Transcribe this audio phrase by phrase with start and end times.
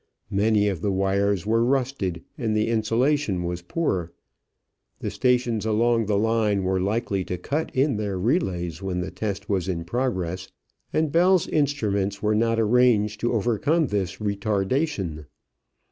[0.31, 4.11] Many of the wires were rusted and the insulation was poor.
[4.97, 9.47] The stations along the line were likely to cut in their relays when the test
[9.47, 10.47] was in progress,
[10.91, 15.27] and Bell's instruments were not arranged to overcome this retardation.